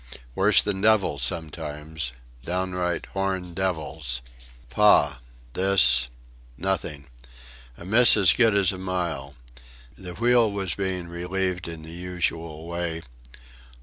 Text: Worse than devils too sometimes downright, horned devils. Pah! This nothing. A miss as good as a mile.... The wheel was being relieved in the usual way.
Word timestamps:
Worse 0.33 0.63
than 0.63 0.81
devils 0.81 1.21
too 1.21 1.27
sometimes 1.27 2.11
downright, 2.41 3.05
horned 3.13 3.55
devils. 3.55 4.23
Pah! 4.71 5.19
This 5.53 6.07
nothing. 6.57 7.07
A 7.77 7.85
miss 7.85 8.17
as 8.17 8.33
good 8.33 8.55
as 8.55 8.73
a 8.73 8.79
mile.... 8.79 9.35
The 9.95 10.15
wheel 10.15 10.51
was 10.51 10.73
being 10.73 11.07
relieved 11.07 11.67
in 11.67 11.83
the 11.83 11.91
usual 11.91 12.67
way. 12.67 13.03